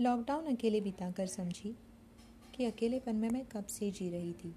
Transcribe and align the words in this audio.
Lockdown 0.00 0.46
अकेले 0.46 0.80
बिताकर 0.80 1.26
समझी 1.26 1.74
कि 2.54 2.64
अकेलेपन 2.64 3.16
में 3.16 3.28
मैं 3.30 3.44
कब 3.44 3.66
से 3.66 3.90
जी 3.90 4.08
रही 4.10 4.32
थी। 4.32 4.52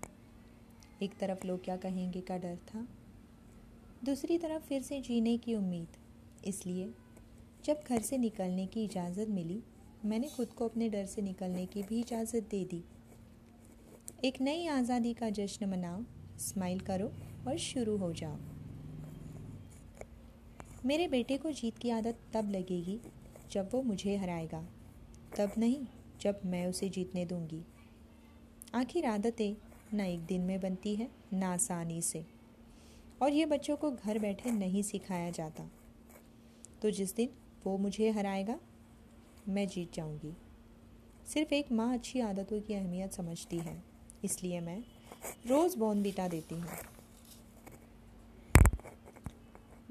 एक 1.04 1.12
तरफ़ 1.20 1.46
लोग 1.48 1.64
क्या 1.64 1.76
कहेंगे 1.78 2.22
का 2.22 2.38
डर 2.38 2.56
था। 2.68 2.86
दूसरी 4.06 4.38
तरफ़ 4.38 4.64
फिर 4.64 4.82
से 4.82 5.00
जीने 5.02 5.38
की 5.38 5.56
उम्मीद। 5.56 5.96
इसलिए 6.46 6.90
जब 7.66 7.84
घर 7.90 8.02
से 8.02 8.18
निकलने 8.18 8.66
की 8.66 8.84
इजाज़त 8.84 9.30
मिली, 9.30 9.62
मैंने 10.06 10.28
खुद 10.28 10.48
को 10.48 10.68
अपने 10.68 10.90
डर 10.90 11.06
से 11.06 11.22
निकलने 11.22 11.66
की 11.66 11.84
भी 11.84 12.00
इजाज़त 12.00 12.50
दे 12.52 12.64
दी। 12.66 12.84
एक 14.26 14.42
नई 14.42 14.66
आज़ादी 14.68 15.14
का 15.14 15.30
जश्न 15.30 15.70
मनाओ, 15.70 16.04
स्माइल 16.40 16.80
करो 16.80 17.12
और 17.48 17.58
शुरू 17.58 17.96
हो 17.98 18.12
जाओ। 18.14 18.38
मेरे 20.86 21.08
बेटे 21.08 21.38
को 21.38 21.52
जीत 21.52 21.78
की 21.78 21.90
आदत 21.90 22.20
तब 22.34 22.52
लगेगी 22.52 23.00
जब 23.52 23.70
वो 23.74 23.82
मुझे 23.82 24.18
हराएगा। 24.18 24.64
तब 25.38 25.52
नहीं, 25.58 25.86
जब 26.22 26.40
मैं 26.46 26.66
उसे 26.68 26.90
जीतने 26.90 27.26
दूँगी। 27.26 27.62
आखिर 28.76 29.06
आदतें 29.06 29.56
ना 29.94 30.06
एक 30.06 30.26
दिन 30.26 30.42
में 30.42 30.60
बनती 30.60 30.96
है, 30.96 31.10
ना 31.34 31.54
आसानी 31.54 32.02
से। 32.02 32.26
और 33.22 33.34
ये 33.34 33.46
बच्चों 33.46 33.76
को 33.76 33.92
घर 33.92 34.20
बैठे 34.20 34.52
नहीं 34.52 34.84
सिखाया 34.84 35.30
जाता। 35.30 35.70
तो 36.82 36.92
जिस 36.92 37.16
दिन 37.16 37.30
वो 37.66 37.78
मुझे 37.78 38.10
हराएगा, 38.10 38.60
मैं 39.50 39.68
जीत 39.68 39.94
जाऊँगी। 39.94 40.34
सिर्फ़ 41.28 41.54
एक 41.54 41.72
माँ 41.72 41.94
अच्छी 41.94 42.20
आदतों 42.20 42.62
की 42.62 42.74
अहमियत 42.74 43.14
समझती 43.14 43.58
है, 43.58 43.84
इसलिए 44.24 44.60
मैं 44.60 44.80
रोज़ 45.48 45.78
बिटा 45.78 46.28
देती 46.28 46.56
हूँ। 46.56 46.70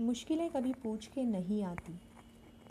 मुश्किलें 0.01 0.49
कभी 0.51 0.73
पूछ 0.73 1.07
के 1.07 1.25
नहीं 1.25 1.63
आती, 1.63 1.99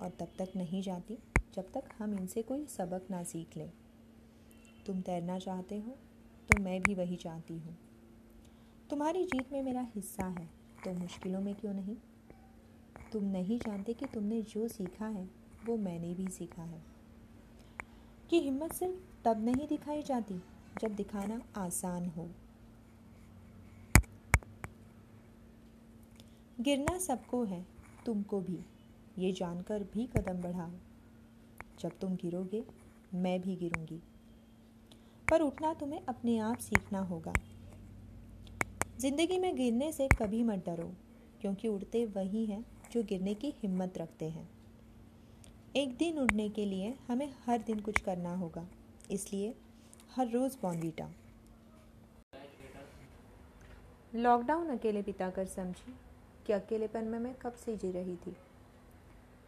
और 0.01 0.09
तब 0.09 0.27
तक 0.39 0.49
नहीं 0.55 0.81
जाती। 0.81 1.17
जब 1.57 1.71
तक 1.71 1.83
हम 1.97 2.13
इनसे 2.13 2.41
कोई 2.41 2.65
सबक 2.65 3.11
ना 3.11 3.23
सीख 3.23 3.57
लें। 3.57 3.71
तुम 4.85 5.01
तैरना 5.01 5.39
चाहते 5.39 5.77
हो 5.79 5.91
तो 6.49 6.63
मैं 6.63 6.81
भी 6.81 6.95
वही 6.95 7.15
चाहती 7.15 7.57
हूँ। 7.57 7.77
तुम्हारी 8.89 9.25
जीत 9.25 9.53
में 9.53 9.63
मेरा 9.63 9.81
हिस्सा 9.95 10.25
है 10.25 10.49
तो 10.83 10.93
मुश्किलों 10.93 11.41
में 11.41 11.55
क्यों 11.55 11.73
नहीं? 11.73 11.95
तुम 13.11 13.23
नहीं 13.23 13.59
जानते 13.59 13.93
कि 13.93 14.05
तुमने 14.05 14.41
जो 14.41 14.67
सीखा 14.67 15.07
है, 15.07 15.29
वो 15.65 15.77
मैंने 15.77 16.13
भी 16.13 16.27
सीखा 16.27 16.63
है। 16.63 16.81
कि 18.29 18.39
हिम्मत 18.39 18.73
सिर्फ़ 18.73 19.23
तब 19.25 19.45
नहीं 19.45 19.67
दिखाई 19.67 20.03
जाती, 20.03 20.41
जब 20.81 20.95
दिखाना 20.95 21.41
आसान 21.55 22.05
हो। 22.05 22.29
गिरना 26.59 26.97
सबको 26.97 27.43
है, 27.43 27.65
तुमको 28.05 28.41
भी। 28.41 28.59
ये 29.19 29.31
जानकर 29.31 29.83
भी 29.83 30.07
कदम 30.07 30.41
बढ़ाओ। 30.41 30.71
जब 31.79 31.97
तुम 32.01 32.15
गिरोगे, 32.15 32.63
मैं 33.15 33.39
भी 33.41 33.55
गिरूँगी। 33.55 34.01
पर 35.27 35.41
उठना 35.41 35.73
तुम्हें 35.73 36.05
अपने 36.05 36.37
आप 36.39 36.57
सीखना 36.59 36.99
होगा। 37.01 37.33
ज़िंदगी 38.99 39.37
में 39.37 39.55
गिरने 39.55 39.91
से 39.91 40.07
कभी 40.19 40.43
मत 40.43 40.63
डरो, 40.65 40.89
क्योंकि 41.41 41.67
उड़ते 41.67 42.05
वही 42.07 42.45
हैं 42.45 42.63
जो 42.91 43.03
गिरने 43.03 43.33
की 43.33 43.53
हिम्मत 43.57 43.97
रखते 43.97 44.29
हैं। 44.29 44.47
एक 45.75 45.95
दिन 45.97 46.19
उड़ने 46.19 46.49
के 46.49 46.65
लिए 46.65 46.93
हमें 47.07 47.29
हर 47.45 47.61
दिन 47.61 47.79
कुछ 47.79 48.01
करना 48.01 48.35
होगा, 48.35 48.67
इसलिए 49.11 49.53
हर 50.15 50.29
रोज़ 50.29 50.57
बॉन्डीटा 50.61 51.09
लॉकडाउन 54.15 54.69
अकेले 54.69 55.01
बिताकर 55.01 55.45
समझी 55.45 55.93
कि 56.47 56.53
अकेलेपन 56.53 57.03
में 57.03 57.19
मैं 57.19 57.33
कब 57.35 57.53
से 57.55 57.75
जी 57.77 57.91
रही 57.91 58.15
थी। 58.15 58.35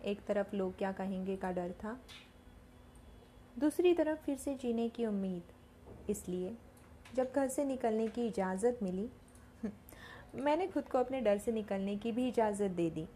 एक 0.05 0.25
तरफ़ 0.25 0.55
लोग 0.55 0.77
क्या 0.77 0.91
कहेंगे 0.91 1.35
का 1.35 1.51
डर 1.51 1.71
था। 1.71 1.99
दूसरी 3.59 3.93
तरफ़ 3.93 4.19
फिर 4.19 4.37
से 4.37 4.55
जीने 4.55 4.89
की 4.89 5.05
उम्मीद। 5.05 5.43
इसलिए 6.09 6.55
जब 7.15 7.31
घर 7.35 7.47
से 7.47 7.65
निकलने 7.65 8.07
की 8.07 8.27
इजाज़त 8.27 8.79
मिली, 8.83 9.09
मैंने 10.35 10.67
खुद 10.67 10.83
को 10.83 10.97
अपने 10.97 11.21
डर 11.21 11.37
से 11.37 11.51
निकलने 11.51 11.97
की 11.97 12.11
भी 12.11 12.27
इजाज़त 12.27 12.71
दे 12.71 12.89
दी। 12.89 13.07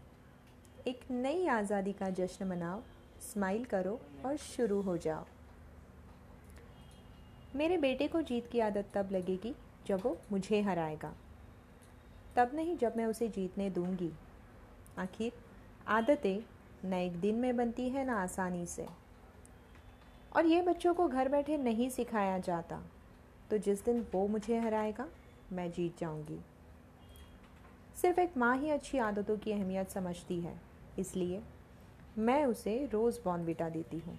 एक 0.86 1.00
नई 1.10 1.46
आज़ादी 1.46 1.92
का 1.92 2.10
जश्न 2.10 2.44
मनाओ, 2.44 2.82
स्माइल 3.20 3.64
करो 3.64 4.00
और 4.26 4.36
शुरू 4.36 4.80
हो 4.80 4.96
जाओ। 4.96 5.24
मेरे 7.56 7.78
बेटे 7.78 8.08
को 8.08 8.22
जीत 8.22 8.48
की 8.52 8.60
आदत 8.60 8.86
तब 8.94 9.08
लगेगी 9.12 9.54
जब 9.86 10.00
वो 10.00 10.18
मुझे 10.32 10.60
हराएगा। 10.60 11.14
तब 12.36 12.50
नहीं, 12.54 12.76
जब 12.76 12.96
मैं 12.96 13.06
उसे 13.06 13.28
जीतने 13.28 13.70
दूँगी। 13.70 14.12
आखिर 14.98 15.32
आदतें 15.88 16.53
न 16.84 16.92
एक 16.92 17.20
दिन 17.20 17.34
में 17.34 17.56
बनती 17.56 17.88
है 17.88 18.04
ना 18.04 18.22
आसानी 18.22 18.66
से। 18.66 18.86
और 20.36 20.46
ये 20.46 20.62
बच्चों 20.62 20.94
को 20.94 21.08
घर 21.08 21.28
बैठे 21.28 21.56
नहीं 21.56 21.90
सिखाया 21.90 22.38
जाता। 22.38 22.82
तो 23.50 23.58
जिस 23.58 23.84
दिन 23.84 24.06
वो 24.12 24.26
मुझे 24.26 24.58
हराएगा, 24.58 25.08
मैं 25.52 25.72
जीत 25.72 25.98
जाऊँगी। 25.98 26.40
सिर्फ़ 28.02 28.20
एक 28.20 28.36
माँ 28.36 28.56
ही 28.56 28.70
अच्छी 28.70 28.98
आदतों 28.98 29.36
की 29.36 29.52
अहमियत 29.52 29.90
समझती 29.90 30.40
है। 30.40 30.60
इसलिए 30.98 31.42
मैं 32.18 32.44
उसे 32.44 32.88
रोज़ 32.92 33.28
बिटा 33.28 33.68
देती 33.68 33.98
हूँ। 33.98 34.18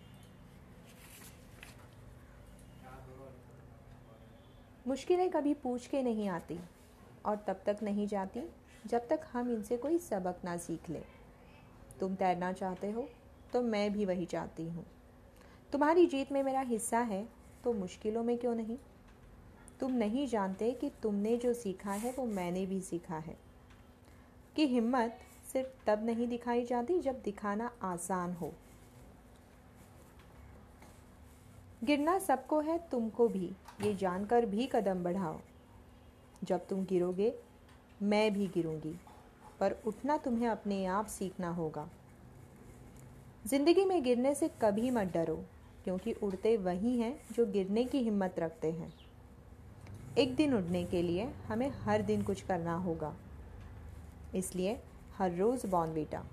मुश्किलें 4.88 5.30
कभी 5.30 5.54
पूछ 5.54 5.88
के 5.88 6.02
नहीं 6.04 6.30
आती 6.30 6.60
और 7.26 7.36
तब 7.36 7.62
तक 7.66 7.78
नहीं 7.84 8.08
जाती 8.08 8.42
जब 8.86 9.08
तक 9.08 9.20
हम 9.34 9.52
इनसे 9.52 9.78
कोई 9.78 9.98
सबक 9.98 10.36
ना 10.46 10.58
सीख 10.58 10.90
लें। 10.90 11.04
तुम 12.00 12.16
तैरना 12.16 12.54
चाहते 12.54 12.92
हो 12.92 13.10
तो 13.54 13.62
मैं 13.62 13.94
भी 13.94 14.06
वही 14.06 14.26
चाहती 14.26 14.64
हूँ। 14.64 14.86
तुम्हारी 15.72 16.06
जीत 16.06 16.32
में 16.32 16.44
मेरा 16.44 16.60
हिस्सा 16.60 17.00
है 17.00 17.28
तो 17.64 17.74
मुश्किलों 17.74 18.24
में 18.24 18.38
क्यों 18.38 18.56
नहीं? 18.56 18.78
तुम 19.80 19.92
नहीं 19.92 20.28
जानते 20.28 20.72
कि 20.72 20.92
तुमने 21.04 21.38
जो 21.38 21.54
सीखा 21.54 21.92
है, 21.92 22.12
वो 22.12 22.26
मैंने 22.26 22.66
भी 22.66 22.82
सीखा 22.82 23.18
है। 23.18 23.38
कि 24.56 24.68
हिम्मत 24.68 25.20
सिर्फ़ 25.54 25.70
तब 25.88 26.06
नहीं 26.06 26.28
दिखाई 26.28 26.66
जाती 26.66 27.00
जब 27.00 27.22
दिखाना 27.22 27.72
आसान 27.82 28.34
हो। 28.34 28.54
गिरना 31.84 32.20
सबको 32.20 32.60
है, 32.60 32.78
तुमको 32.92 33.28
भी, 33.28 33.52
ये 33.82 33.96
जानकर 33.96 34.46
भी 34.46 34.70
कदम 34.74 35.04
बढ़ाओ। 35.04 35.40
जब 36.44 36.68
तुम 36.68 36.86
गिरोगे, 36.86 37.40
मैं 38.02 38.34
भी 38.34 38.48
गिरूँगी। 38.48 38.96
पर 39.60 39.76
उठना 39.88 40.18
तुम्हें 40.18 40.48
अपने 40.48 40.86
आप 40.88 41.08
सीखना 41.08 41.50
होगा। 41.52 41.88
ज़िंदगी 43.46 43.86
में 43.86 44.02
गिरने 44.04 44.34
से 44.36 44.50
कभी 44.62 44.92
मत 44.92 45.12
डरो, 45.14 45.36
क्योंकि 45.84 46.14
उड़ते 46.14 46.56
वही 46.58 46.98
हैं 47.00 47.16
जो 47.34 47.46
गिरने 47.46 47.84
की 47.84 48.00
हिम्मत 48.00 48.40
रखते 48.40 48.72
हैं। 48.72 48.94
एक 50.18 50.36
दिन 50.36 50.54
उड़ने 50.54 50.84
के 50.84 51.02
लिए 51.02 51.28
हमें 51.48 51.70
हर 51.80 52.02
दिन 52.02 52.22
कुछ 52.24 52.42
करना 52.42 52.76
होगा, 52.78 53.14
इसलिए 54.36 54.80
हर 55.18 55.36
रोज़ 55.36 55.68
बॉर्नवीटा। 55.68 56.24